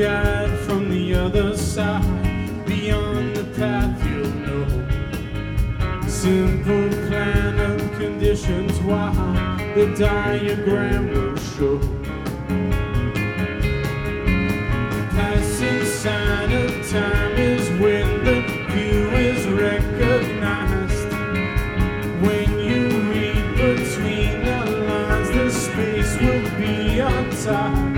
God 0.00 0.58
from 0.60 0.88
the 0.88 1.14
other 1.14 1.54
side, 1.54 2.64
beyond 2.64 3.36
the 3.36 3.44
path 3.58 4.02
you'll 4.08 4.32
know. 4.46 6.08
Simple 6.08 6.88
plan 7.06 7.60
of 7.60 7.78
conditions, 7.98 8.80
why 8.80 9.12
the 9.74 9.94
diagram 9.98 11.10
will 11.10 11.36
show. 11.36 11.78
Passing 15.10 15.84
sign 15.84 16.50
of 16.50 16.70
time 16.90 17.36
is 17.36 17.68
when 17.78 18.24
the 18.24 18.40
view 18.72 19.10
is 19.28 19.46
recognized. 19.48 21.10
When 22.24 22.58
you 22.58 22.88
read 23.12 23.44
between 23.54 24.46
the 24.46 24.64
lines, 24.88 25.28
the 25.28 25.50
space 25.50 26.18
will 26.22 26.48
be 26.58 27.00
untied. 27.00 27.89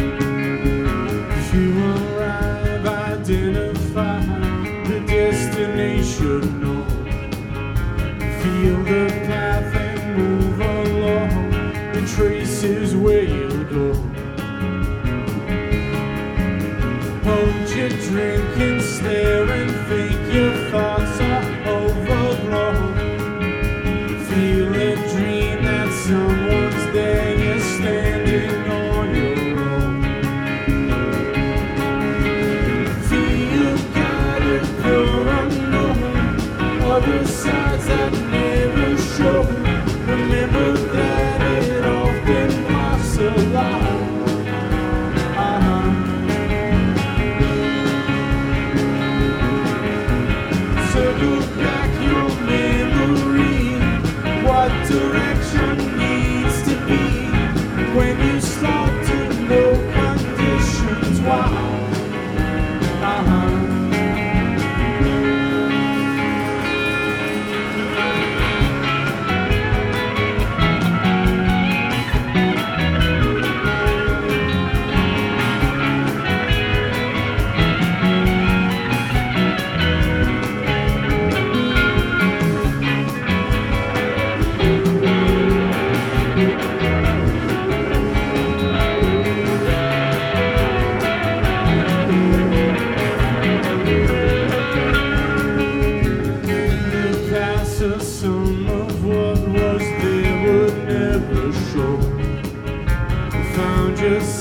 Traces 12.63 12.95
where 12.95 13.25
you'll 13.25 13.65
go. 13.65 13.95
Hold 17.25 17.71
your 17.71 17.89
drink 17.89 18.57
and 18.59 18.81
stare 18.83 19.49
and 19.51 19.71
think 19.89 20.35
your 20.35 20.53
thoughts 20.71 21.21
are 21.21 21.45
overblown. 21.67 22.95
Feel 24.27 24.75
a 24.75 24.95
dream 25.13 25.65
that 25.65 25.91
someone's 26.07 26.42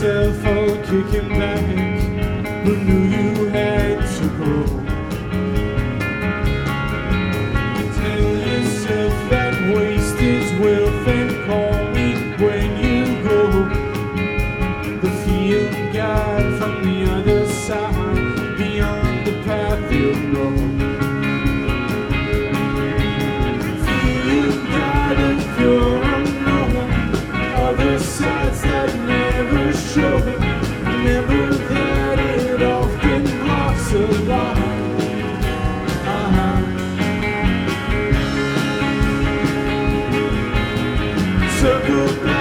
found 0.02 0.51
good. 41.91 42.41